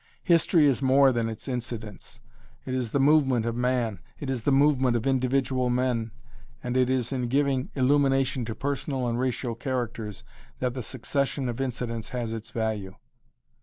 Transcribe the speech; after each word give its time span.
History 0.23 0.65
is 0.65 0.81
more 0.81 1.11
than 1.11 1.29
its 1.29 1.47
incidents. 1.47 2.19
It 2.65 2.73
is 2.73 2.89
the 2.89 2.99
movement 2.99 3.45
of 3.45 3.53
man. 3.55 3.99
It 4.19 4.31
is 4.31 4.41
the 4.41 4.51
movement 4.51 4.95
of 4.95 5.05
individual 5.05 5.69
men, 5.69 6.09
and 6.63 6.75
it 6.75 6.89
is 6.89 7.11
in 7.13 7.27
giving 7.27 7.69
illumination 7.75 8.43
to 8.45 8.55
personal 8.55 9.07
and 9.07 9.19
racial 9.19 9.53
characters 9.53 10.23
that 10.57 10.73
the 10.73 10.81
succession 10.81 11.47
of 11.47 11.61
incidents 11.61 12.09
has 12.09 12.33
its 12.33 12.49
value. 12.49 12.95